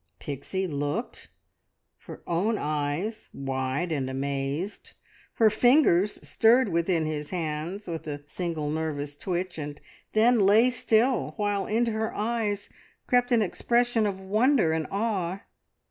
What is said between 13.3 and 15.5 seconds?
an expression of wonder and awe.